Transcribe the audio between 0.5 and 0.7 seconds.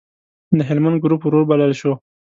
د